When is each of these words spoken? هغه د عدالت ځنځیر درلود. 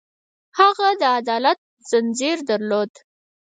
هغه 0.59 0.87
د 1.01 1.03
عدالت 1.19 1.59
ځنځیر 1.89 2.37
درلود. 2.49 2.91